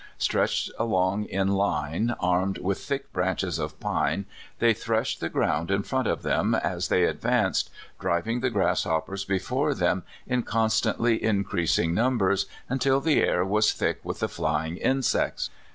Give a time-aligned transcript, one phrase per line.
[0.17, 4.25] Stretched along in line, armed with thick branches of pine,
[4.57, 9.75] they threshed the ground in front of them as they advanced, driving the grasshoppers before
[9.75, 15.51] them in constantly increasing numbers, until the air was thick with the flying insects.